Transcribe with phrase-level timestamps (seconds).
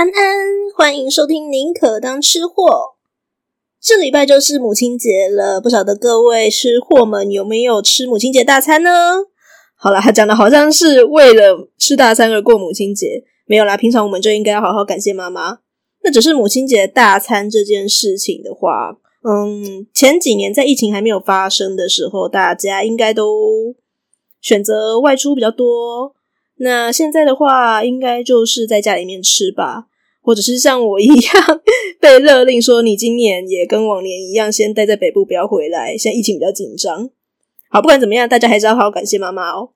[0.00, 0.14] 安安，
[0.74, 2.64] 欢迎收听《宁可当吃货》。
[3.82, 8.90] 这礼拜就是母亲节了，不晓得各位吃货们有没有吃母亲节大餐呢？
[9.76, 13.76] 好了，他讲的好像是为了吃大餐而过母亲节，没有啦。
[13.76, 15.58] 平常我们就应该要好好感谢妈妈。
[16.02, 23.74] 那只是母亲节大餐这件事情的话，嗯，前几年在疫情还没有发生的时候，大家应该都
[24.40, 26.14] 选择外出比较多。
[26.56, 29.88] 那现在的话，应该就是在家里面吃吧，
[30.21, 31.61] 或者是像我一样
[31.99, 35.95] 被勒令说，你今年也跟往年一样，先待在北部，不要回来。
[35.95, 37.09] 现在疫情比较紧张，
[37.69, 39.69] 好，不管怎么样，大家还是要好好感谢妈妈哦。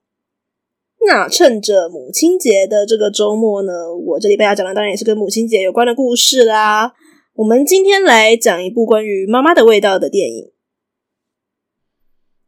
[1.05, 6.93] 那趁着母亲节的这个周末呢，我这礼拜要讲的当然也是跟母亲节有关的故事啦。
[7.35, 10.52] 我们今天来讲一部关于妈妈的味道的电影。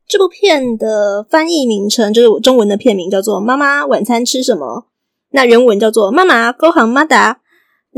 [0.06, 4.66] 这部片的翻译名称就是我中文的片名，叫做《妈妈晚餐吃什么》。
[5.30, 7.36] 那原文叫做《妈妈ご饭まだ》。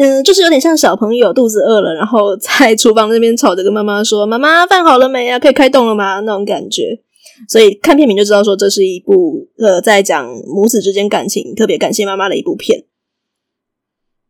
[0.00, 5.41] 嗯，就是有点像小朋友肚子饿了，然后在厨房那边吵着跟妈妈说：“妈妈，饭好了没啊？
[5.41, 7.00] 可以开动了吗？”那种感觉。
[7.48, 12.84] 所以看片名就知道说，这是一部呃在讲母子之间感情，特别感谢妈妈的一部片。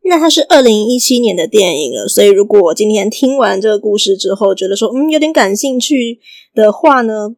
[0.04, 6.18] 那它是二零一七年的电影了，所以如果今天听完这个故事之后，觉得说嗯有点感兴趣
[6.54, 7.34] 的话呢，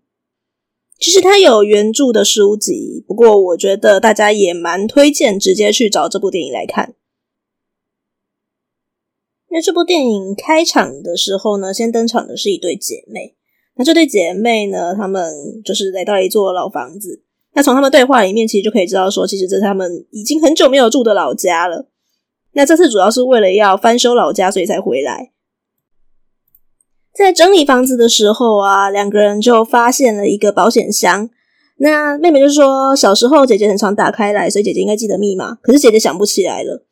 [1.01, 6.95] 其实它有原著的书籍，不过我觉得大家也蛮推荐直接去找这部电影来看。
[9.51, 13.35] 因为这部电影开场的时候呢，先登场的是一对姐妹。
[13.77, 15.33] 那这对姐妹呢，她们
[15.65, 17.23] 就是来到一座老房子。
[17.55, 21.89] 那从她们对话里面，其实就可以知道说，其实这是她们已经很久没有住的老家了。
[22.53, 25.33] 那这次主要是为了要翻修老家，所以才回来。
[27.13, 31.29] 在整理房子的时候啊，两个人就发现了一个保险箱。
[31.79, 35.57] 那妹妹就说，小时候姐姐很常打开来，所以姐姐应该记得密码。
[35.57, 36.85] 可是姐姐想不起来了，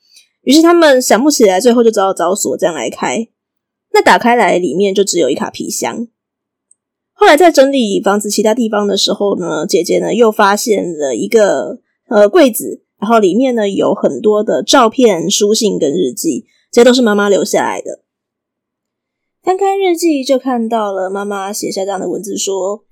[0.49, 3.29] 于是他们想不起来，最后就只好找锁这样来开。
[3.93, 6.09] 那打开来里面就只有一卡皮箱。
[7.13, 18.01] 后来在整理房子其他地方的时候呢，姐姐呢又发现了一个呃柜子，然后里面呢有很多的照片、书信跟日记，这些都是妈妈留下来的。
[19.43, 22.87] 翻开日记，就看到了妈妈写下这样的文字：说，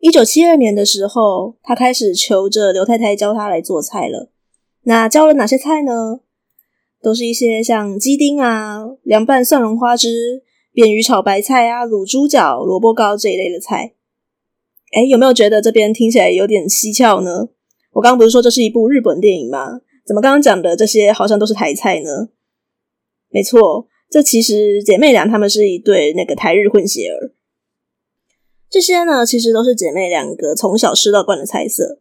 [0.00, 4.30] 一九七二年的时候，她开始求着刘太太教她来做菜了。
[4.82, 6.20] 那教了哪些菜呢？
[7.02, 10.42] 都是一些像鸡丁啊、凉拌蒜蓉花枝、
[10.72, 13.94] 扁鱼炒白菜啊、卤猪脚、萝卜糕这一类的菜。
[14.94, 17.48] 诶，有没有觉得这边听起来有点蹊跷呢？
[17.92, 19.80] 我刚刚不是说这是一部日本电影吗？
[20.06, 22.30] 怎么刚刚讲的这些好像都是台菜呢？
[23.30, 23.88] 没错。
[24.10, 27.36] 这其实姐妹俩她们是一对那个台日混血儿，
[28.70, 32.00] 这些呢其实都是姐妹两个从小吃到惯的菜色。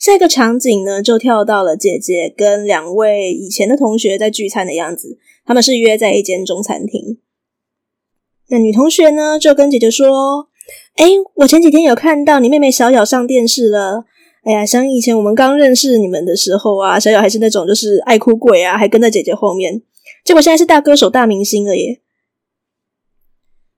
[0.00, 7.18] 下一个场景呢就跳到了姐姐跟两位以前的同学在聚餐的样子，他们是约在一间中餐厅。
[8.48, 10.48] 那女同学呢就跟姐姐说
[10.96, 14.06] ：“诶，我前几天有看到你妹妹小小上电视了。
[14.44, 19.82] 哎呀，想以前我们刚认识你们的时候啊，小小还是那种就是爱哭鬼啊，还跟在姐姐后面。”
[20.24, 22.00] 结果现在是大歌手、大明星了耶！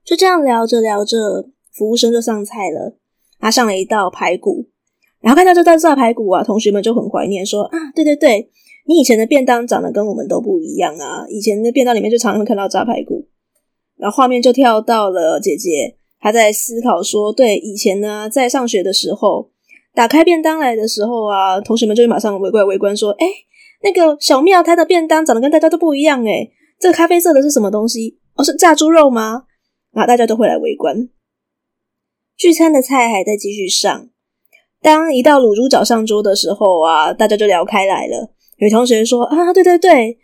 [0.04, 2.96] 就这样聊着聊着，服务生就上菜了。
[3.38, 4.68] 他上了一道排骨，
[5.22, 8.50] 然后看到这道炸排骨啊，同学们就很怀念，说：“啊，对对对，
[8.86, 11.24] 你以前的便当长得跟我们都不一样啊！
[11.30, 13.26] 以前的便当里面就常常看到炸排骨。”
[13.96, 19.50] 然后画面就跳到了姐姐，她在思考说：“对，以前呢，在上学的时候，
[19.94, 23.26] 打开便当来的时候啊，同学们就会马上围过来围观，说：‘哎’。”
[23.84, 28.16] 那个小庙他的便当长得跟大家都不一样诶，这个咖啡色的是什么东西？
[28.36, 29.42] 哦，是炸猪肉吗？
[29.90, 31.08] 然后大家都会来围观。
[32.36, 34.08] 聚餐的菜还在继续上，
[34.82, 38.30] 当一道卤猪脚上桌的时候啊，大家就聊开来了。
[38.58, 40.18] 有同学说啊，对对对，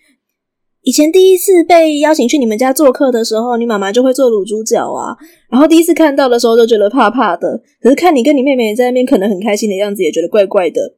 [0.82, 5.16] 以前第一次被邀请去你们家做客的时候，你妈妈就会做卤猪脚啊。
[5.48, 10.96] 然后第一次看到的时候就觉得怕怕的，可是看你跟你妹妹在那边可能很开心的样子，也觉得怪怪的。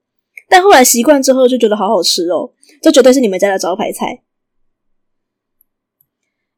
[0.48, 2.52] 但后来习惯之后，就觉得好好吃哦，
[2.82, 4.22] 这绝对是你们家的招牌菜。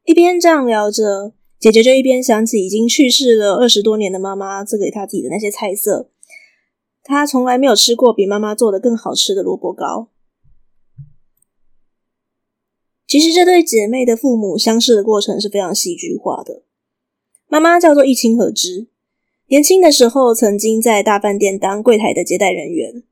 [0.05, 6.09] 一边这样聊着，姐姐就一边想起已经去世了二十多年的妈妈做给她自己的那些菜色。
[7.03, 10.09] 他从来没有吃过比妈妈做的更好吃的萝卜糕。
[13.05, 16.63] 其实这对姐妹的父母相识的过程是非常戏剧化的。
[17.47, 18.87] 妈妈叫做易清和之，
[19.47, 23.03] 年轻的时候曾经在大饭店当柜台的接待人员。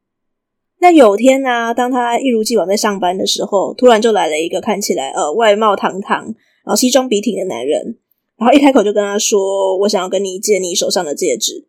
[0.79, 6.23] 那有天呢、啊，当他一如既往在上班的时候，突然就来了一个看起来呃外貌堂堂，
[6.63, 7.99] 然后西装笔挺的男人，
[8.37, 11.67] 然后一开口就跟他说：“我想要跟你借你手上的戒指。”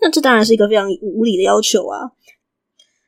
[0.00, 2.12] 那这当然是一个非常无理的要求啊！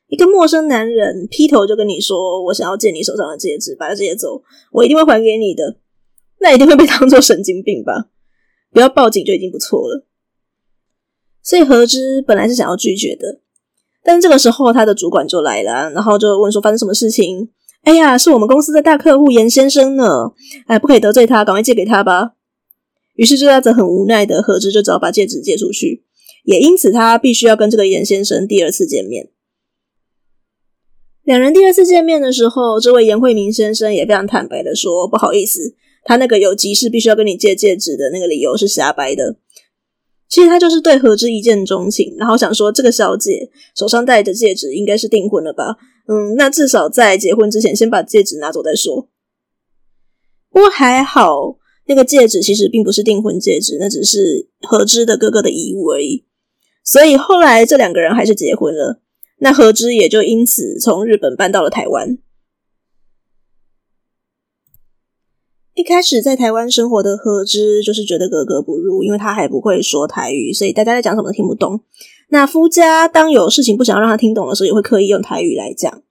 [0.08, 4.43] 一个陌生男人劈头就跟你说：“我想要借你手上的戒指，把它借走，
[4.73, 5.76] 我一定会还给你的。”
[6.40, 8.08] 那一定会被当做神经病吧？
[8.73, 10.06] 不要报警就已经不错了。
[11.43, 13.40] 所以何之本来是想要拒绝的，
[14.05, 17.50] 但是这个时候他的主管就来了，然后就问说：“发生什么事情？”
[17.82, 20.32] 哎呀，是我们公司的大客户严先生呢！
[20.67, 22.32] 哎，不可以得罪他，赶快借给他吧。
[23.14, 26.05] 于是这样子很无奈的何之就只好把戒指借出去，
[26.44, 29.31] 也因此他必须要跟这个严先生第二次见面。
[31.23, 35.75] 两人第二次见面的时候，这位严惠明先生也非常坦白的说：“不好意思，
[36.05, 39.37] 他那个有急事必须要跟你借戒指的那个理由是瞎掰的。
[40.26, 45.76] 其实他就是对何之一见钟情，然后想说这个小姐手上戴着戒指应该是订婚了吧？
[46.06, 49.08] 嗯，那至少在结婚之前先把戒指拿走再说。
[50.50, 56.25] 不过还好，那个戒指其实并不是订婚戒指，那只是何之的哥哥的遗物而已。
[56.90, 59.02] 所以后来这两个人还是结婚了。”
[59.40, 62.17] 那何之也就因此从日本搬到了台湾。
[65.75, 71.82] 一开始在台湾生活的何之就是觉得格格不入，因为他还不会说台语，所以大家在讲什么都听不懂。
[72.31, 76.02] 那夫家当有事情不想要让他听懂的时候，也会刻意用台语来讲。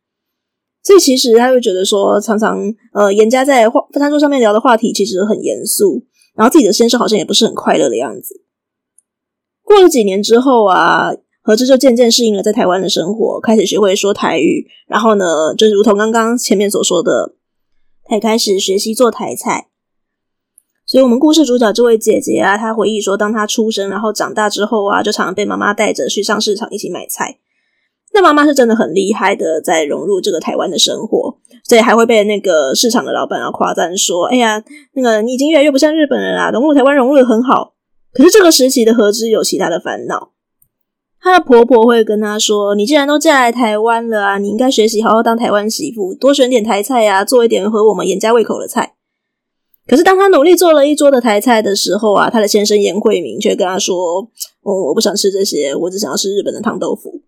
[0.83, 8.46] 所以其实他会觉得说，常常呃严家在话餐桌上面聊的话题其实很严肃，然后自己的先生好像也不是很快乐的样子。
[9.67, 11.11] 过了几年之后啊。
[11.47, 14.67] 何之就渐渐适应了在台湾的生活，开始学会说台语。
[14.85, 17.35] 然后呢，就如同刚刚前面所说的，
[18.03, 19.69] 他也开始学习做台菜。
[20.85, 27.37] 所以，我们故事主角这位姐姐啊，她回忆说，当她出生然后长大之后啊，就常常被妈妈带着去上市场一起买菜。
[28.13, 34.61] 那妈妈是真的很厉害的，在融入这个台湾的生活，所以还会被那个市场的老板啊夸赞说：“哎呀，
[34.95, 37.75] 那个你已经越来越不像日本人啦，融入台湾融入的很好。”
[38.13, 40.31] 可是这个时期的何之有其他的烦恼。
[41.19, 48.95] 她的婆婆会跟她说：“你既然都嫁来台湾了啊，你应该学习好好当台湾媳妇，多选点台菜呀，做一点合我们严家胃口的菜。”
[49.87, 54.29] 可是当她努力做了一桌的台菜的时候啊，她的先生严惠明却跟她说
[54.63, 57.21] ：“嗯，我不想吃这些，我只想要吃日本的汤豆腐。”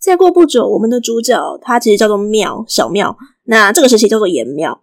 [0.00, 4.81] 再过不久，我们的主角他其实叫做妙小妙，那这个时期叫做严妙。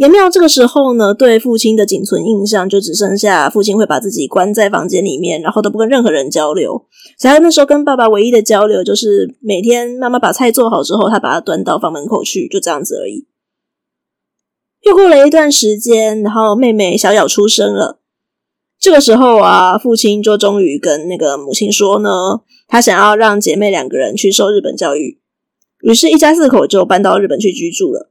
[0.00, 6.86] 严妙这个时候呢，对父亲的仅存印象就只剩下父亲会把自己关在房间里面，然后都不跟任何人交流。
[7.18, 13.26] 所以他那时候跟爸爸唯一的交流就是每天妈妈把菜做好之后，他把它端到房门口去，就这样子而已。
[14.80, 18.00] 又过了一段时间，然后妹妹小咬出生了。
[18.78, 25.20] 这个时候啊，父亲就终于跟那个母亲说呢，他想要让姐妹两个人去受日本教育，
[25.82, 28.09] 于是，一家四口就搬到日本去居住了。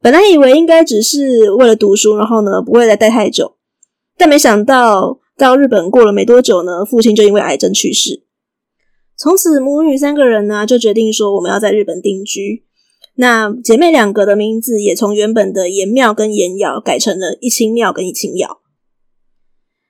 [0.00, 3.56] 本来以为应该只是为了读书，然后呢不会再待太久，
[4.16, 8.24] 但没想到到日本过了没多久呢，父亲就因为癌症去世。
[9.18, 12.64] 从此母女三个人呢就决定说我们要在日本定居。
[13.18, 18.58] 那姐妹两个的名字也从原本的严妙跟严瑶改成了一清妙跟一清瑶。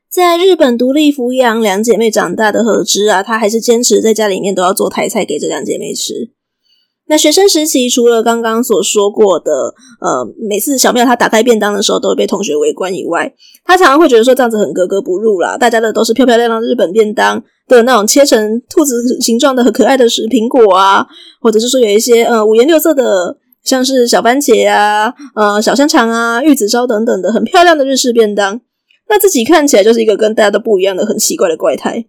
[0.09, 6.36] 在日本独立抚养两姐妹长大的何之啊，她还是坚持在家里面都要做台菜给这两姐妹吃。
[7.09, 9.53] 那学生时期，除了刚刚所说过的，
[10.01, 13.33] 呃，每次小妙她打开便当的时候都会被同学围观以外，
[13.65, 15.57] 她常常会觉得说这样子很格格不入啦。
[15.57, 21.07] 大家的都是漂漂亮亮日本便当的那种切成兔子形状的很可爱的食苹果啊，
[21.41, 28.61] 或者是说有一些呃五颜六色的，像是小番茄啊、呃小香肠啊、玉子烧等等的很漂亮的日式便当，
[29.09, 32.07] 那自己看起来就是一个跟大家都不一样的很奇怪的怪胎。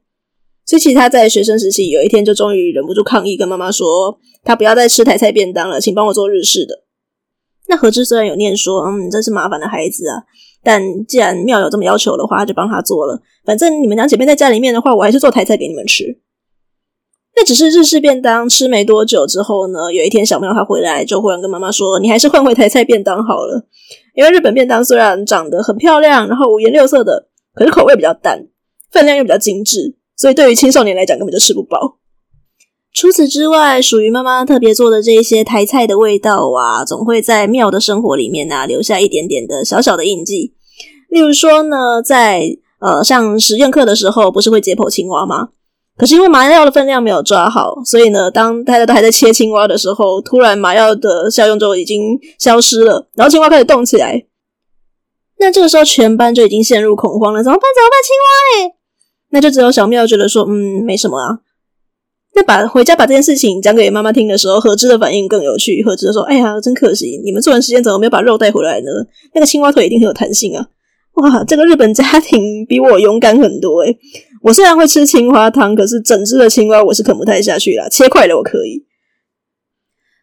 [0.68, 6.84] 所以，其实他在学生时期有一天就终于忍不住抗议，跟妈妈说：“他不要再吃台菜便当了，请帮我做日式的。”
[7.70, 10.24] 那何之虽然有念说：“嗯，真是麻烦的孩子啊。”
[10.62, 13.22] 但既然妙有这么要求的话，就帮他做了。
[13.46, 16.20] 反正你们两姐妹在家里面的话，我还是做台菜给你们吃。
[17.38, 23.66] 那只是日式便当吃没多久之后呢，有一天小妙她回来，就忽然跟妈妈说：“你还是换回台菜便当好了，
[24.16, 28.48] 因为日本便当虽然长得很漂亮，然后五颜六色的，可是口味比较淡，
[28.92, 31.98] 分量又比较精致。”所以，对于青少年来讲，根本就吃不饱。
[32.94, 40.56] 除此之外，属于妈妈特别做的这一些台菜的味道啊，总会在妙的生活里面啊留下一点点的小小的印记。
[41.10, 45.50] 例如说呢，在呃上实验课的时候，不是会解剖青蛙吗？
[45.96, 54.26] 可是因为麻药的分量没有抓好，所以呢，当大家都还在切青蛙的时候，突然麻药的效用就已经消失了，然后青蛙开始动起来。
[55.40, 57.64] 那这个时候，全班就已经陷入恐慌了，怎么办？
[57.76, 57.98] 怎么办？
[58.04, 58.77] 青蛙嘞！
[59.32, 61.40] 那就只有小妙觉得说，嗯，没什么啊。
[62.36, 65.84] 那把回家把这件事情讲给妈妈听的时候，何之的反应更有趣。
[65.84, 68.92] 何之说：“哎呀，真可惜，你们做完实验怎么没有把肉带回来呢？
[69.34, 70.68] 那个青蛙腿一定很有弹性啊！
[71.16, 73.98] 哇，这个日本家庭比我勇敢很多诶。
[74.44, 78.86] 我虽然会吃青蛙汤，可是整只的青蛙我是啃不太下去啦，切块的我可以。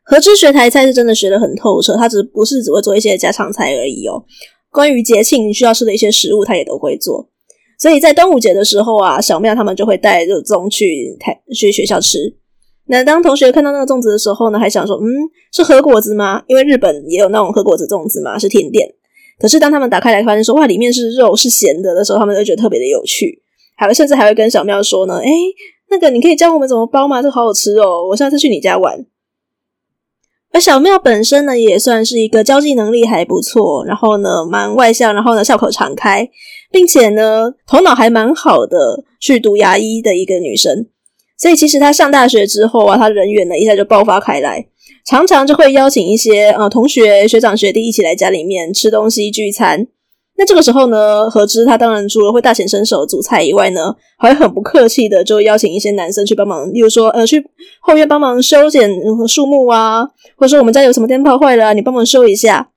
[0.04, 4.22] 和枝学台菜是真的学得很透彻，他只不是只会做一些家常菜而已哦。
[4.70, 7.28] 关于节庆需要吃的一些食物，他也都会做。
[7.78, 12.36] 所以在端午节的时候啊，小妙他们就会带肉粽去台去学校吃。
[12.86, 15.06] 那当同学看到那个粽子的时候呢，还想说，嗯，
[15.52, 16.42] 是和果子吗？
[16.46, 18.94] 因为日本也有那种和果子粽子嘛，是甜点。
[19.38, 23.42] 可是当他们打开来发现说，哇，里面是肉，是咸的的时候，他们就觉得特别的有趣，
[23.76, 25.30] 还甚至还会跟小妙说呢，诶，
[25.90, 27.22] 那个你可以教我们怎么包吗？
[27.22, 29.04] 这好好吃哦，我下次去你家玩。
[30.52, 36.30] 而小妙本身呢，也算是一个交际能力还不错，然后呢，蛮外向，然后呢，笑口常开，
[36.74, 40.88] 并且呢，头脑还蛮好的，去读牙医的一个女生。
[41.38, 44.66] 所以其实她上大学之后啊，她人缘呢一下就爆发开来，
[45.06, 49.86] 常常就会邀请一些呃同学、学长、学弟一起来家里面吃东西聚餐。
[50.36, 57.40] 那这个时候呢，何知他当然除了会大显身手煮菜以外呢，还会很不客气的就邀请一些男生去帮忙，例如说呃去
[57.80, 58.90] 后院帮忙修剪
[59.28, 60.02] 树木啊，
[60.36, 62.70] 或者说我们家有什么电泡坏了，你帮忙修一下。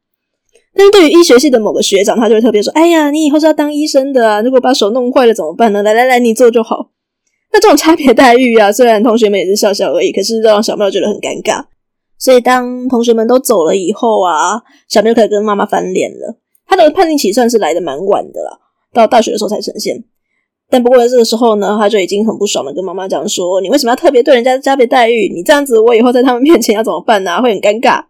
[0.78, 5.82] 但是对于医学系的某个学长，他就会特别说：“哎呀，你以后是要当医生的啊，如果把手弄坏了怎么办呢？
[5.82, 6.92] 来来来，你做就好。”
[7.52, 11.66] 那这种差别待遇啊，虽然同学们也是笑笑而已，可是让小庙觉得很尴尬。
[12.20, 16.38] 所以当同学们都走了以后啊，小庙可以跟妈妈翻脸了。
[16.68, 18.60] 他的叛逆期算是来得蛮晚的啦，
[18.94, 20.04] 到大学的时候才呈现。
[20.70, 25.32] 但不过在这个时候呢，他就已经很不爽了，跟妈妈讲说：“你为什么要特别对人家加别待遇？
[25.34, 27.42] 你这样子，我以后在他们面前要怎么办呢、啊？
[27.42, 28.04] 会很尴尬。”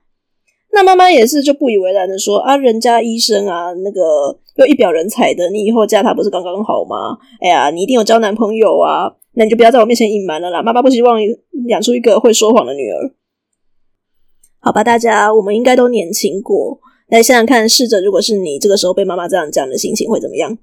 [0.77, 7.17] 那妈妈也是就不以为然的说：“啊，人家医生啊，那个又一表人才的，你以后嫁他不是刚刚好吗？
[7.41, 10.61] 哎呀，你一定有交男朋友啊，那你就不要在我面前隐瞒了啦。
[10.61, 11.19] 妈妈不希望
[11.67, 13.11] 养出一个会说谎的女儿。
[14.59, 16.79] 好吧，大家，我们应该都年轻过。”
[17.09, 20.57] 来想想看，试着如果是你这个时候被妈妈这样讲的心情会怎么样？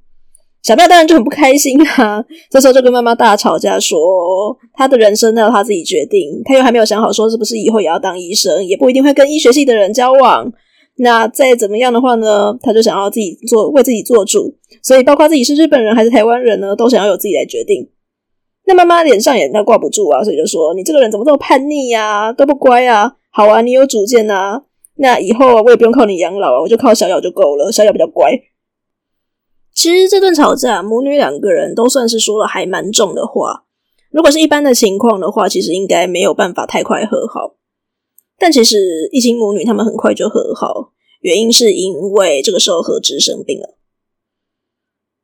[0.65, 10.51] 小妙当然就很不开心啊， 这时候就跟妈妈大吵架说，说他的人生要他自己决定，他又还没有想好说是不是以后也要当医生，也不一定会跟医学系的人交往。
[10.97, 17.91] 那再怎么样的话呢，他就想要自己做，为自己做主，所以包括自己是日本人还是台湾人呢，都想要由自己来决定。
[18.67, 24.63] 那妈妈脸上也那挂不住啊，所以就说，你这个人怎么这么叛逆呀，都不乖啊，好啊，你有主见呐。
[24.97, 27.71] 那以后我也不用靠你养老啊，我就靠小咬就够了。
[27.71, 28.33] 小咬比较乖。
[29.75, 33.65] 其实这顿吵架，母女两个人都算是说了还蛮重的话。
[34.11, 37.57] 如果是一般的情况的话，其实应该没有办法太快和好。
[38.39, 43.77] 但其实一心母女他们很快就和好，原因是因为这个时候和枝生病了。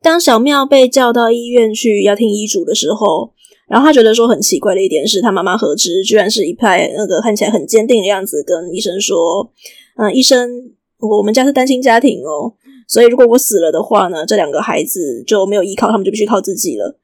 [0.03, 3.33] 当小妙被叫到医院去要听医嘱的时候。
[3.71, 9.53] 然后他觉得说很奇怪的一点是他妈妈和枝居然是一派那个看起来很坚定的样子，跟医生说
[9.97, 12.55] ：“嗯，医生，我们家是单亲家庭哦，
[12.91, 16.99] 所以如果我死了的话呢，这两个孩子就没有依靠，他们就必须靠自己了。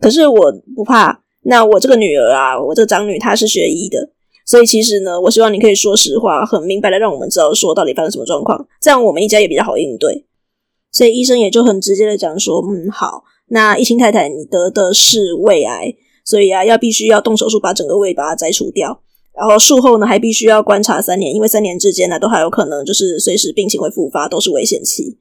[0.00, 4.10] 可是我不怕，那我这个女儿啊，我这个长女她是学医的，
[4.44, 10.26] 所以其实呢，我希望你可以说实话，很明白的让我们知道说到底发生什么状况，这样我们一家也比较好应对。
[10.90, 15.94] 所以医生也就很直接的讲说：嗯，好。”那一亲太太，你得的是胃癌，
[16.24, 19.02] 所以啊，要必须要动手术把整个胃把它摘除掉，
[19.36, 25.18] 然后术后呢还必须要观察三年，因为三年之间呢都还有可能就是随时病情会复发，都是危险期。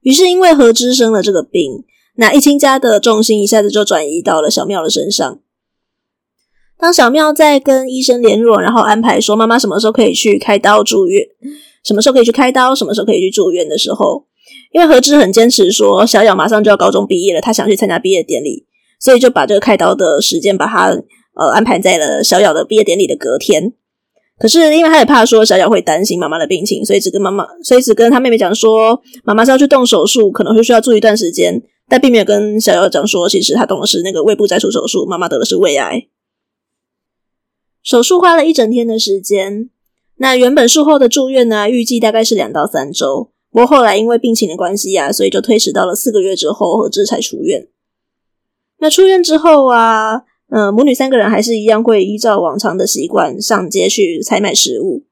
[0.00, 1.84] 于是因为和枝生了这个病，
[2.16, 5.40] 那一清家的重心一下子就转移到了小妙的身上。
[6.78, 11.26] 当小妙在跟医生联络，然后安排说妈妈什么时候可以去开刀住院，
[11.84, 14.26] 什么时候可以去开刀，什么时候可以去住院的时候。
[14.72, 18.64] 因为和枝很坚持说，小雅马上就要高中毕业了，他想去参加毕业典礼，
[19.00, 20.96] 所以就把这个开刀的时间把它
[21.38, 23.72] 呃安排在了小咬的毕业典礼的隔天。
[24.38, 36.06] 可是因为他也怕说小咬会担心妈妈的病情，所以只跟妈妈，所以只跟他妹妹讲说，妈妈是要去动手术，可能会需要住一段时间，但并没有跟小咬讲说，其实他动的是那个胃部摘除手术，妈妈得的是胃癌。
[37.82, 39.70] 手术花了一整天的时间，
[40.18, 43.32] 那原本术后的住院呢，预计大概是两到三周。
[43.50, 47.66] 不过后来因为病情的关系啊，所以就推迟到了四个月之后，何志才出院。
[48.78, 55.04] 那出院之后啊，呃，母女三个人还是一样会依照往常的习惯上街去采买食物。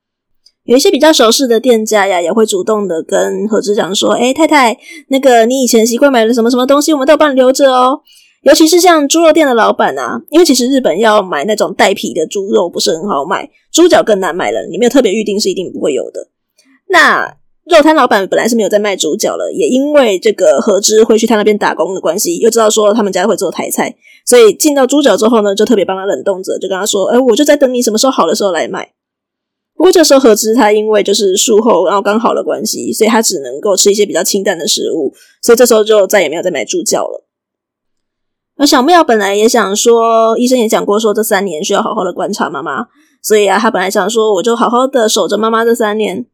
[0.64, 4.76] 有一些比较熟识的店家呀，也会主动的跟和枝讲说：“哎，太太，
[5.08, 8.00] 那个你以前习惯买的什么什么东西，我们都帮你留着哦。
[8.42, 16.28] 尤其是像猪肉店的老板啊，因为其实日本要买那种带皮的猪肉不是很好买，猪脚更难买了，你没有特别预定是一定不会有的。
[16.88, 17.36] 那。
[17.68, 28.92] 肉摊老板本来是没有在卖猪脚了，也因为这个和之会去他那边打工的关系，又知道说他们家会做台菜，所以进到猪脚之后呢，就特别帮他冷冻着，就跟他说：“哎，我就在等你什么时候好的时候来买。”
[29.74, 37.26] 不过这时候和之他因为就是术后然后刚好的关系，所以他只能够吃一些比较清淡的食物，所以这时候就再也没有再买猪脚了。
[38.56, 42.86] 而小妙本来也想说，医生也讲过说这三年需要好好的观察妈妈，
[43.20, 46.26] 所以啊，他本来想说我就好好的守着妈妈这三年。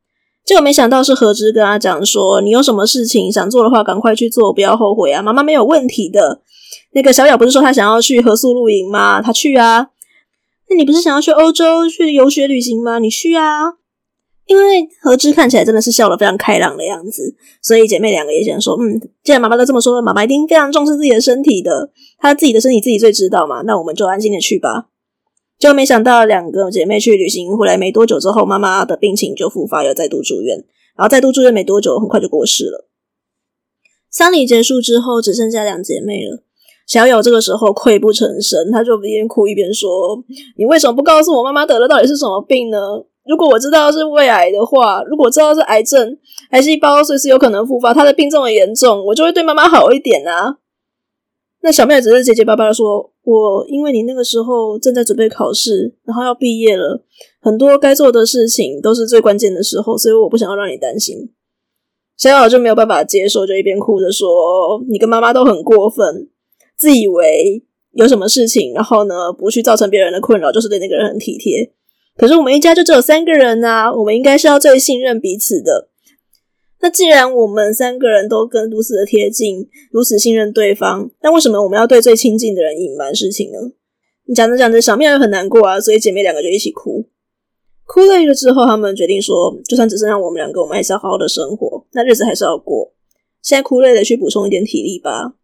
[0.45, 5.23] 结果没想到是何之跟他讲说，你有什么事情想做的话，赶快去做，不要后悔啊！
[5.23, 6.43] 妈妈没有问题的。
[6.93, 9.23] 那个小雅不是说她想要去合宿露营吗？
[9.23, 9.89] 她去啊。
[10.69, 12.99] 那你不是想要去欧洲去游学旅行吗？
[12.99, 13.75] 你去啊。
[14.47, 23.63] 因为何之看起来真的是笑得非常开朗的样子，所以姐妹两个也想说，嗯，既然妈妈都这么说了，妈妈一定非常重视自己的身体的，她自己的身体自己最知道嘛。
[23.63, 24.89] 那我们就安心的去吧。
[25.62, 30.57] 就没想到两个姐妹去旅行回来没多久之后，妈妈的病情就复发，又再度住院。
[30.97, 32.88] 然后再度住院没多久，很快就过世了。
[34.11, 36.42] 丧礼结束之后，只剩下两姐妹了。
[36.85, 40.25] 小友这个时候泣不成声，她就一边哭一边说
[40.59, 42.76] ：“你为什么不告诉我妈妈得了到底是什么病呢？
[43.25, 46.19] 如果我知道是胃癌的话，如果知道是癌症，
[46.50, 50.57] 癌细胞随时有可能复发，她的病这么严重，我就会对妈妈好一点啊。”
[51.62, 53.12] 那小妹只是结结巴巴的说。
[53.25, 57.05] 我因为你那个时候正在准备考试，然后要毕业了，
[57.41, 61.31] 很多该做的事情都是最关键的时候，所以我不想要让你担心。
[62.17, 66.29] 小小就没有办法接受，就一边哭着说：“你跟妈妈都很过分，
[66.76, 71.73] 自以为有什么事情，然后呢，不去造成别人的困扰，就是对那个人很体贴。
[72.17, 75.91] 可是我们一家就只有三个人啊，我们应该是要最信任彼此的。”
[76.83, 83.59] 那既然我们三个人都跟如此的贴近，如此信任对方，那为什么我们要对最亲近的人隐瞒事情呢？
[84.27, 87.09] 你讲着讲着，小妙又很难过啊，所以姐妹两个就一起哭。
[87.85, 92.93] 哭累了之后，他们决定说，就算只剩下我们两个，我们还是要好好的生活，那日子还是要过。
[93.43, 95.35] 现在哭累了，去补充一点体力吧。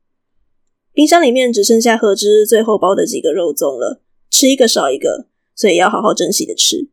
[0.92, 6.88] 冰箱里面只剩下何之最后包的几个肉粽了，吃一个少一个，所以要好好珍惜的吃。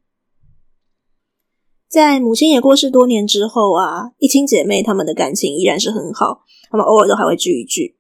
[1.88, 7.96] 在母亲也过世多年之后啊，一亲姐妹她们的感情依然是很好，她们偶尔都还会聚一聚。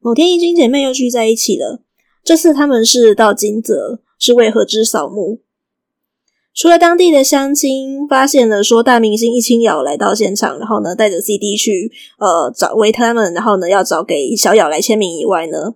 [0.00, 1.82] 某天，一亲姐妹又聚在一起了，
[2.24, 5.42] 这次他们是到金泽，是为何之扫墓。
[6.54, 15.74] 除了当地的乡亲发现了说大明星一清瑶来到现场，然后呢带着 CD 去呃找为他们，然后呢要找给小瑶来签名以外呢，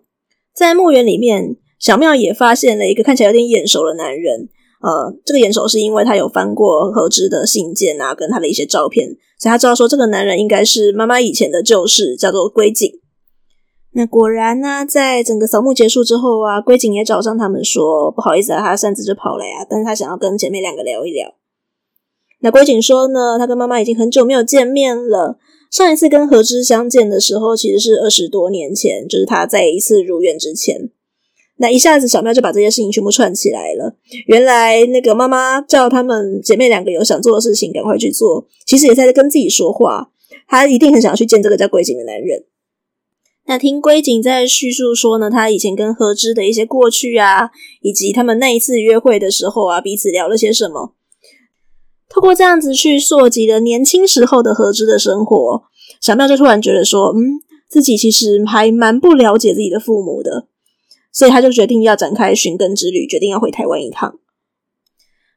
[0.52, 4.48] 在墓园里面，小庙也发现了一个看起来有点眼熟的男人。
[4.82, 9.06] 呃，这个眼熟是因为他有翻过何之的信件啊，跟他的一些照片，
[9.38, 12.90] 所以他知道说这个男人应该是妈妈以前的旧事，叫做龟井。
[13.94, 21.34] 那果然呢、在整个扫墓结束之后啊，龟井也找上他们说，不好意思啊，他擅自就跑来啊，但是他想要跟姐妹两个聊一聊。
[22.40, 25.38] 那龟井说呢，他跟妈妈已经很久没有见面了，
[25.70, 30.90] 上一次跟何之相见的时候，其实是二十多年前，就是他在一次入院之前。
[31.58, 33.94] 那一下子，小妙就把这些事情全部串起来了。
[34.26, 38.48] 原来那个妈妈叫他们姐妹两个有想做的事情，赶快去做。
[38.66, 40.10] 其实也在跟自己说话，
[40.48, 42.44] 她一定很想要去见这个叫龟井的男人。
[43.46, 50.94] 那听龟井在叙述说呢，他以前跟何之的一些过去啊，以及他们那一次约会的时候啊，彼此聊了些什么。
[52.08, 55.62] 透过这样子去溯及了年轻时候的何之的生活，
[56.00, 60.46] 小妙就突然觉得说，嗯，自己其实还蛮不了解自己的父母的。
[61.12, 64.18] 所以他就决定要展开寻根之旅，决定要回台湾一趟。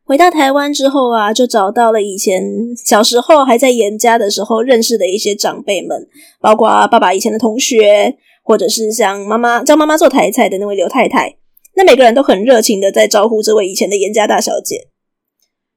[0.04, 2.44] 回到台湾之后啊，就找到了以前
[2.76, 6.08] 小时候还在严家的时候认识的一些长辈们，
[6.40, 11.38] 包括爸爸以前的同学，或者是像妈妈教妈妈做台菜的那位刘太太。
[11.76, 14.90] 那每个人都很热情的在招呼这位以前的严家大小姐。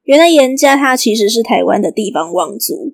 [0.03, 2.93] 原来严家他其实是台湾的地方望族。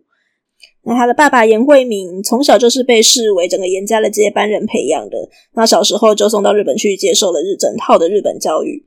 [0.88, 5.30] 那他的爸爸严惠明从小就是被视为整个严家的接班人培养的。
[5.54, 8.86] 那小时候就送到日本去接受了日整套的日本教育。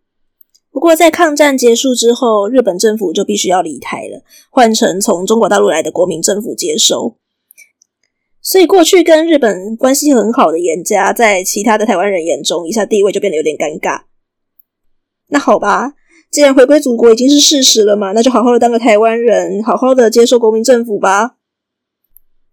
[0.70, 7.16] 不过在抗战结束之后，日本政府就必须要离台了，换成从中国大陆来的国民政府接收。
[8.40, 14.02] 所以过去跟日本关系很好的严家，在其他的台湾人眼中，一下地位就变得有点尴尬。
[15.30, 15.94] 那好吧，
[16.30, 21.37] 既然回归祖国已经是事实了嘛，那就好好的当个台湾人，好好的接受国民政府吧。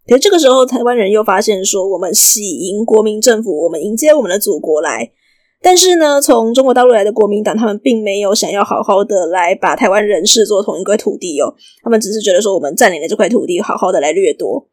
[0.08, 5.12] 可是这个时候，台湾人又发现说，我们喜迎国民政府，我们迎接我们的祖国来。
[5.62, 11.56] 但是呢，从中国大陆来的国民党，他们并没有想要好好的来把台湾人视作同一块土地哦。
[11.82, 14.68] 他们只是觉得说，我们占领了这块土地，好好的来掠夺。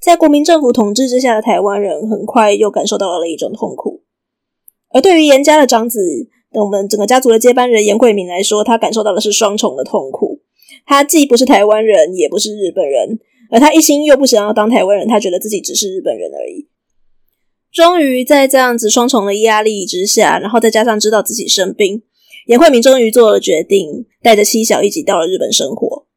[0.00, 4.02] 在国民政府统治之下的台湾人，很快又感受到了一种痛苦。
[4.90, 6.00] 而对于严家的长子，
[6.50, 10.40] 我们整个家族的接班人严惠明来说，他感受到的是双重的痛苦。
[10.84, 13.20] 他既不是台湾人，也不是日本人。
[13.54, 16.68] 而他一心又不想要当台湾人，他觉得自己只是日本人而已。
[17.72, 22.02] 终于在这样子双重的压力之下，然后再加上知道自己生病，
[22.46, 26.08] 严惠明终于做了决定，带着妻小一起到了日本生活。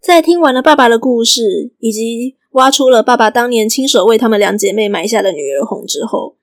[0.00, 6.36] 在听完了爸爸的故事，以及挖出了爸爸当年亲手为他们两姐妹埋下的女儿红之后，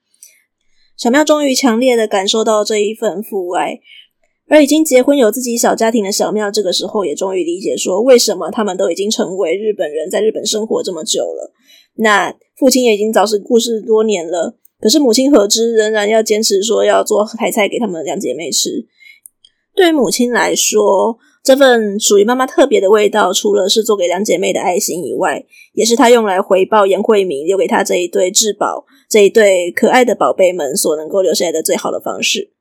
[0.97, 3.79] 小妙终于强烈的感受到这一份父爱。
[4.49, 11.51] 而已经结婚有自己小家庭的小妙，这个时候也终于理解说，为什么他们都已经成为日本人，在日本生活这么久了，
[11.95, 18.85] 那父亲也已经早死故世多年了，可是母亲何知仍然要坚持说要做台菜给他们两姐妹吃。
[19.75, 32.53] 对于母亲来说，这份属于妈妈特别的味道，除了是做给两姐妹的爱心以外，也是她用来回报颜慧敏留给她这一对至宝、这一对可爱的宝贝们所能够留下来的最好的方式。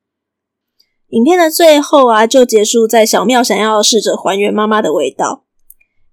[1.11, 5.45] 影片的最后啊，就结束在小妙想要试着还原妈妈的味道，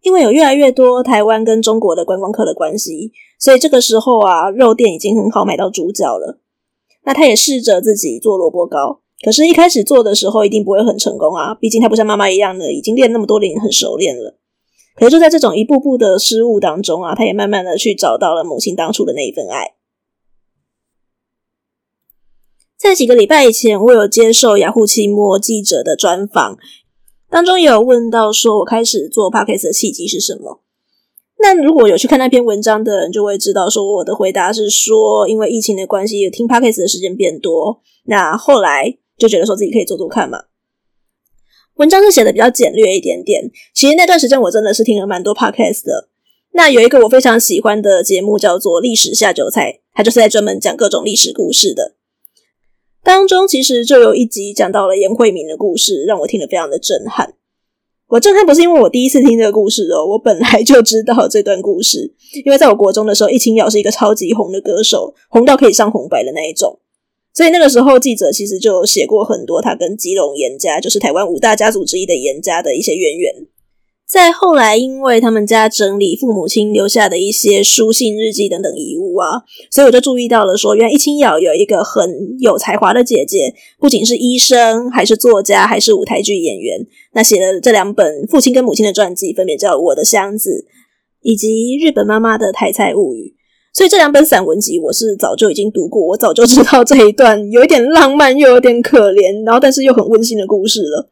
[0.01, 6.39] 因为有越来越多台湾跟中国的观光客的关系，所以这个时候啊，肉店已经很好买到猪脚了。
[7.05, 14.37] 那他也试着自己做萝卜糕，可是，一开始做的时候一定不会很成功啊，毕竟他不像妈妈一样的已经练那么多年，很熟练了。
[14.95, 19.73] 可是就在这种一步步的失误当中啊，他也慢慢的去找到了母亲当初的那一份爱。
[22.83, 26.57] 在几个礼拜以前，我有接受雅虎奇摩记者的专访，
[27.29, 30.61] 当中也有问到说我开始做 Podcast 的契机是什么。
[31.39, 40.39] 那如果有去看那篇文章的人，就会知道说我的回答是说，因为疫情的关系，听 Podcast 的时间变多，那后来就觉得说自己可以做做看嘛。
[41.75, 46.09] 文章是写的比较简略一点点，其实那段时间我真的是听了蛮多 Podcast 的。
[46.51, 51.95] 那有一个我非常喜欢的节目叫做《历史下酒菜》，它就是在专门讲各种历史故事的。
[53.03, 57.33] 当中其实就有一集讲到了严慧敏的故事，让我听得非常的震撼。
[58.07, 62.13] 我震撼不是因为我第一次听这个故事哦，我本来就知道这段故事，
[62.45, 66.79] 因为在我国中的时候，易清瑶是一个超级红的歌手，红到可以上红白的那一种。
[67.33, 73.33] 所以那个时候记者其实就写过很多他跟基隆颜家，就是台湾五大家族之一的颜家的一些渊源。
[74.05, 86.85] 再后来，因为他们家整理父母亲留下的一些书信、日记等等遗物啊，所以我就注意到了说，原来易清瑶有一个很有才华的姐姐，不仅是医生，还是作家，还是舞台剧演员。
[87.13, 90.49] 那写了这两本父亲跟母亲的传记，分别叫《我的箱子》
[91.21, 91.47] 以及
[91.83, 93.33] 《日本妈妈的台菜物语》。
[93.75, 101.09] 所以这两本散文集，我是早就已经读过，我早就知道这一段有一点浪漫又有点可怜，然后但是又很温馨的故事了。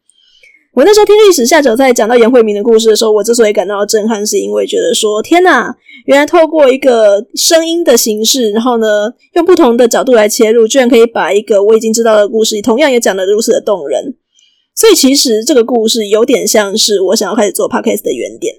[0.73, 14.15] 我那时候听历史下酒菜讲到严慧敏的故事的时候，我之所以感到震撼，是因为觉得说天哪，原来透过一个声音的形式，然后呢，用不同的角度来切入，居然可以把一个我已经知道的故事，同样也讲得如此的动人。
[14.73, 18.55] 所以其实这个故事有点像是我想要开始做 podcast 的原点。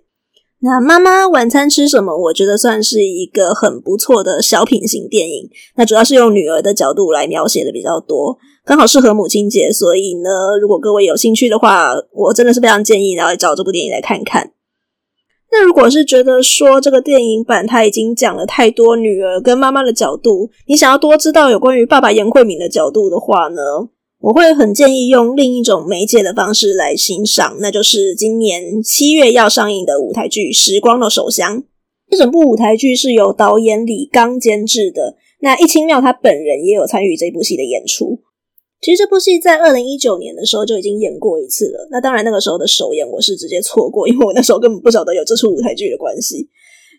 [0.61, 2.15] 那妈妈晚餐吃什么？
[2.25, 5.49] 我觉得算是一个很不错的小品型电影。
[5.77, 8.39] 那主要是用女儿的角度来描写的比较多。
[8.65, 14.53] 刚好适合母亲节，所以呢，如果各位有兴趣的话，我真的是非常建议，然后找这部电影来看看。
[15.51, 23.61] 那如果是觉得说这个电影版它已经讲了太多女儿跟妈妈的角度，你想要多知道有关于爸爸颜慧敏的角度的话呢，
[24.21, 31.59] 我会很建议用另一种媒介的方式来欣赏，那就是今年七月要上映的舞台剧《时光的手箱》。
[32.09, 38.21] 这整部舞台剧是由导演李刚监制的，那易清妙他本人也有参与这部戏的演出。
[38.83, 41.87] 其实这部戏在二零一九年的时候就已经演过一次了。
[41.93, 46.49] 那当然，那个时候的首演我是直接错过，因为我那时候根本不晓得有这出舞台剧的关系。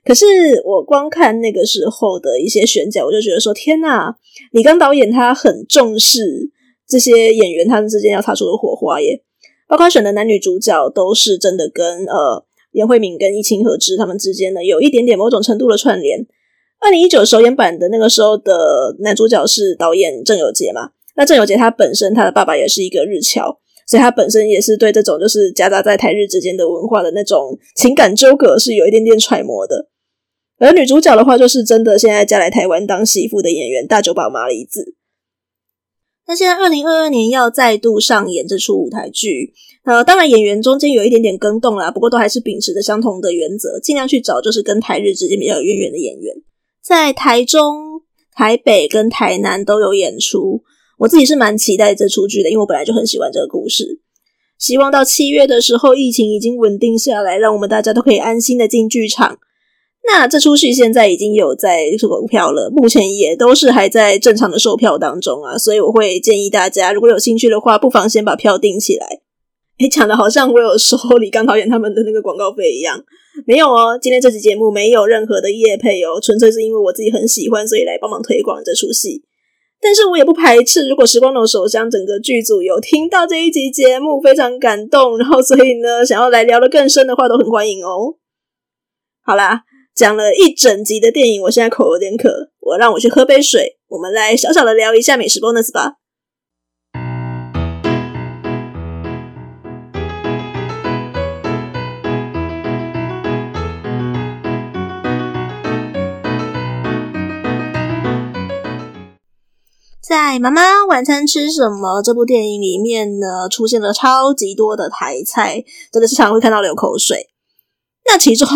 [0.05, 0.25] 可是
[0.63, 4.15] 我光看那个时候的一些选角，我就觉得说：天呐，
[4.51, 6.49] 李刚导演他很重视
[6.87, 9.21] 这些演员他们之间要擦出的火花耶。
[9.67, 16.25] 包括选的男女主角都是真的跟呃严慧敏跟易清和之他们之间呢有一点点某种程度的串联。
[16.79, 20.91] 二零一九首演版的那个时候的男主角是导演郑有杰嘛。
[21.15, 29.89] 那郑有杰他本身，他的爸爸也是一个日侨，所以他本身也是对这种就是夹杂在台日之间的文化的那种情感纠葛是有一点点揣摩的。
[30.57, 34.95] 而女主角的话，就是真的现在嫁来台湾当媳妇的演员大久保麻里子。
[36.25, 39.51] 那现在二零二二年要再度上演这出舞台剧，
[39.83, 46.33] 呃，当然演员中间有一点点更动啦，不过都还是秉持着相同的原则，尽量去找就是跟台日之间比较有渊源的演员，
[46.81, 48.01] 在台中、
[48.33, 50.63] 台北跟台南都有演出。
[51.03, 53.99] 我自己是蛮期待这出剧的，因为我本来就很喜欢这个故事。
[54.57, 59.37] 希望到七月的时候，疫情已经稳定下来，让我们大家都可以安心的进剧场。
[60.07, 69.19] 那这出戏现在已经有在售票了，目前也都是还在正常的售票当中啊，所以我会建议大家，如果有兴趣的话，不妨先把票订起来。
[69.79, 73.03] 诶，讲的好像我有收李刚导演他们的那个广告费一样，
[73.45, 73.99] 没有哦。
[74.01, 79.23] 今天这期节目没有任何的业配哦，纯粹是因为我自己很喜欢，所以来帮忙推广这出戏。
[79.83, 88.15] 但是我也不排斥，如果时光楼手相整个剧组有听到这一集节目，非常感动，然后所以呢，想要来聊的更深的话，都很欢迎哦。
[89.21, 93.77] 好啦，讲了一整集的电影，我现在口有点渴，我让我去喝杯水。
[93.89, 95.97] 我们来小小的聊一下美食 bonus 吧。
[110.13, 117.29] 在《妈妈晚餐吃什么》这部电影里面呢，出现了超级多的台菜，真的是常会看到流口水。
[118.05, 118.47] 那其中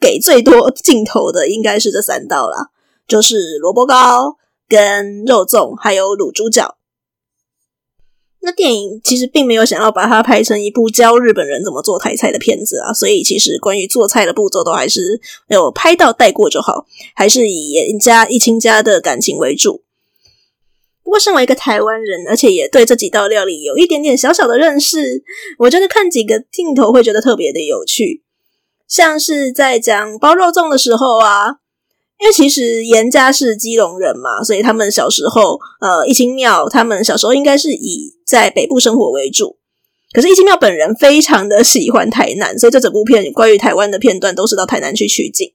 [0.00, 2.70] 给最多镜头的应该是这三道啦，
[3.06, 6.78] 就是萝卜糕、跟肉粽，还有卤猪脚。
[8.40, 19.84] 那电影其实并没有想要把它拍成一部教日本人怎么做台菜的片子啊，所以其实关于做菜的步骤都还是有拍到带过就好，还是以严家一亲家的感情为主。
[21.04, 25.22] 不过，身为一个台湾人，而且也对这几道料理有一点点小小的认识，
[25.58, 28.22] 我觉得看几个镜头会觉得特别的有趣。
[28.88, 31.56] 像是在讲包肉粽的时候啊，
[32.20, 39.58] 因为其实严家是基隆人嘛，所以他们小时候，呃，一清庙他们小时候应该是以在北部生活为主。
[40.12, 45.52] 可是，一清庙本人非常的喜欢台南，所以这整部片关于台湾的片段都是到台南去取景。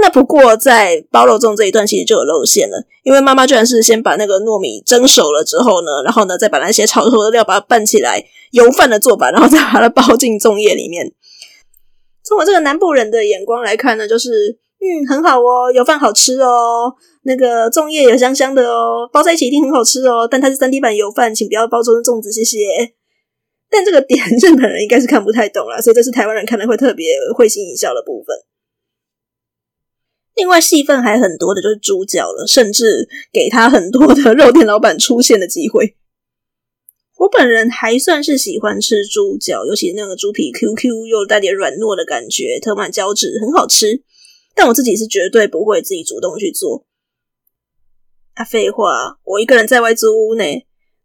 [0.00, 11.12] 那不过，在包肉粽这一段其实就有露馅了，因为妈妈居然是先把那个糯米蒸熟了之后呢，然后呢再把那些炒熟的料把它拌起来，油饭的做法，然后再把它包进粽叶里面。
[12.22, 20.28] 从我这个南部人的眼光来看呢，就是嗯很好哦，油饭好吃哦，那个粽叶也香香的哦，包在一起一定很好吃哦。
[20.30, 22.58] 但它是三 D 版油饭，请不要包成粽子，谢谢。
[23.68, 28.36] 但这个点 日本人应该是看不太懂啦，所以这是台湾人看了会特别会心一笑的部分。
[30.38, 35.96] 另外戏份还很多的就是猪脚了，甚至给他很多的肉店老板出现的机会。
[37.16, 44.04] 我本人还算是喜欢吃猪脚，尤其那个猪皮 Q Q 又带点软糯的感觉，特满胶质，很好吃。
[44.54, 46.86] 但我自己是绝对不会自己主动去做。
[48.34, 50.44] 啊，废话，我一个人在外租屋呢，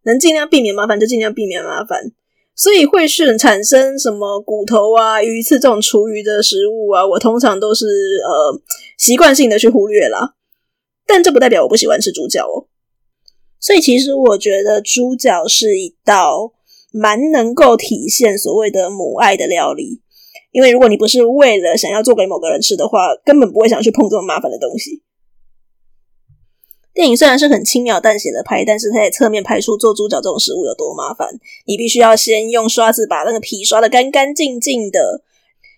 [0.03, 2.11] 能尽量避免麻烦就尽量避免麻烦。
[2.55, 8.61] 所以会是产生什么骨头啊、鱼刺这种厨余的食物啊，我通常都是呃
[8.97, 10.35] 习惯性的去忽略啦。
[11.05, 12.67] 但这不代表我不喜欢吃猪脚哦。
[13.59, 16.53] 所以其实我觉得猪脚是一道
[16.91, 20.01] 蛮能够体现所谓的母爱的料理，
[20.51, 25.01] 因为如果你不是为了想要做给某个人吃的话，根本不会想去碰这么麻烦的东西。
[26.93, 31.27] 电影虽然是很轻描淡写的拍，但是它也侧面拍出做猪脚这种食物有多麻烦。
[31.65, 35.23] 你必须要先用刷子把那个皮刷得干干净净的，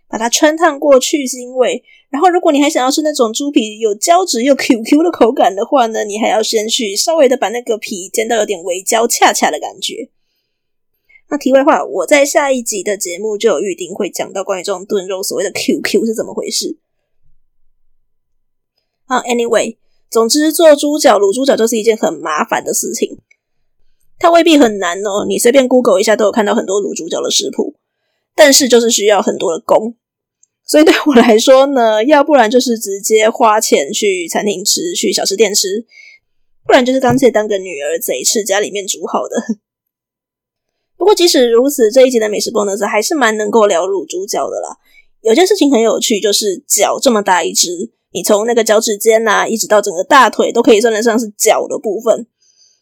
[0.09, 1.81] 把它穿烫过去腥味。
[2.09, 10.09] 然后，如果你还想要吃那种猪皮有胶质又 Q Q 的口感的话呢，你还要先去稍微的把那个皮煎到有点微焦恰恰的感觉。
[11.29, 16.77] 那题外话，我在下一集的节目就有预定会讲到关于这种炖肉所谓的 Q Q 是怎么回事。
[19.05, 19.77] 啊，Anyway。
[20.15, 23.17] 总之，做猪脚、卤猪脚就是一件很麻烦的事情。
[24.17, 27.75] 它未必很难哦，你随便 Google 一下都有看到很多卤猪脚的食谱。
[28.33, 29.95] 但是就是需要很多的工，
[30.65, 35.67] 所以对我来说呢，要不然就是直接花钱去餐厅吃，去小吃店吃；
[36.65, 39.35] 不然就是干脆当个女儿贼，吃家里面煮好的。
[40.95, 44.77] 不过即使如此，这一集的美食 bonus 还是蛮能够聊卤猪脚的啦。
[45.19, 47.91] 有件事情很有趣，就是脚这么大一只。
[48.15, 52.25] 你从那个脚趾尖呐、一直到整个大腿，都可以算得上是脚的部分。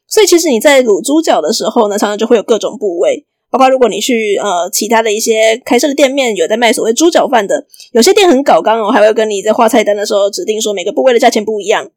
[0.08, 11.90] 所以其实你在卤猪脚的时候呢，常常就会有各种部位，包括如果你去呃其他的一些开设的店面，有在卖所谓猪脚饭的，有些店很搞刚哦，还会跟你在画菜单的时候指定说每个部位的价钱不一样。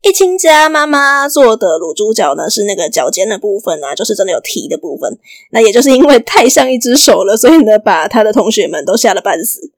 [0.00, 5.18] 一亲家妈妈做的卤猪脚呢，是那个脚尖的部分啊，就是真的有蹄的部分。
[5.50, 9.73] 那也就是因为太像一只手了，所以呢，把他的同学们都吓了半死。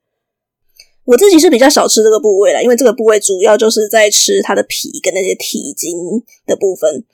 [1.07, 5.97] 我自己是比较少吃这个部位啦，因为这个部位主要就是在吃它的皮跟那些蹄筋
[6.45, 7.05] 的部分。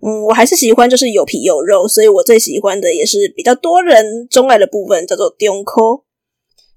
[0.00, 5.82] 嗯，我还是喜欢就是有皮有肉，所以我最喜欢的也是比较多人钟爱的部分，叫做中块。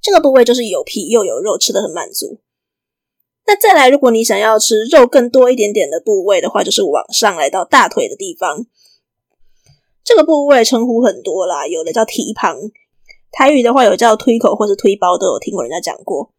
[0.02, 2.40] 这个部位就是有皮又有肉，吃的很满足。
[3.46, 8.66] 那再来，如果你想要吃肉更多一点点的部位的话，就是往上来到大腿的地方。
[10.06, 12.58] 这个部位称呼很多啦，有的叫蹄膀，
[13.30, 16.32] 台语的话有叫推口或是推包，都有听过人家讲过。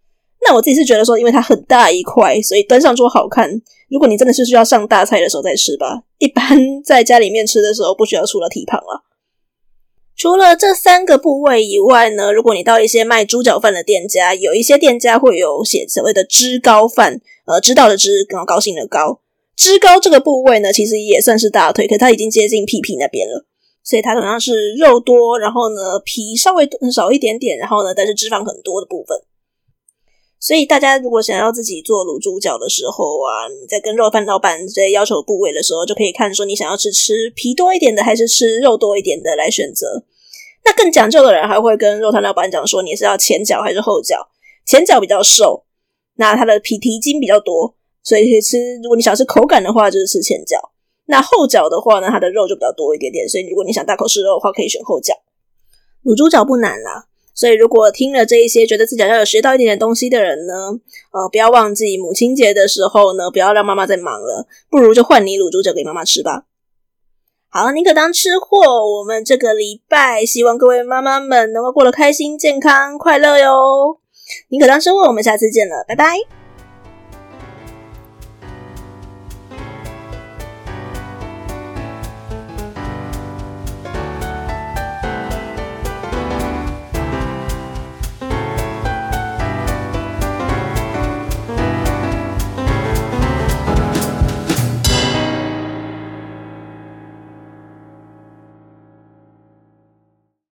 [0.44, 3.50] 那我自己是觉得说，因为它很大一块，所以端上桌好看。
[3.88, 9.04] 如果你真的是需要上大菜的时候再吃吧，一般在家里面吃的时候不需要除了蹄膀了。
[10.16, 19.20] 除了这三个部位以外呢，如果你到一些卖猪脚饭的店家，有一些店家会有写所谓的“知高饭”，呃，知道的知，高高兴的高。
[19.56, 23.46] 知高这个部位呢，其实也算是大腿，可它已经接近屁屁那边了，
[23.84, 29.18] 所以它同样是肉多，然后呢皮稍微少一点点，然后呢但是脂肪很多的部分。
[30.42, 40.02] 所以大家如果想要自己做卤猪脚的时候啊，你在跟肉贩老板在要求部位的时候，就可以看说你想要吃吃皮多一点的，还是吃肉多一点的来选择。
[40.64, 44.18] 那更讲究的人还会跟肉摊老板讲说，你是要前脚还是后脚？
[44.66, 45.64] 前脚比较瘦，
[46.16, 48.58] 那它的皮皮筋比较多，所以可以吃。
[48.82, 50.58] 如果你想吃口感的话，就是吃前脚。
[51.06, 55.14] 那后脚的话呢，它的肉就比较多一点点，所以如果你想大口吃肉的话，可以选后脚。
[56.04, 57.06] 卤猪脚不难啦。
[57.34, 60.54] 所以，如果听了这一些，觉得自己要有学到一点点东西的人呢，
[61.12, 66.44] 呃，不要忘记母亲节的时候呢，不要让妈妈再忙了，不如就换你卤猪脚给妈妈吃吧。
[67.48, 68.98] 好，宁可当吃货。
[68.98, 73.98] 我们这个礼拜，希望各位妈妈们能够过得开心、健康、快乐哟。
[74.48, 76.41] 宁可当吃货，我们下次见了，拜拜。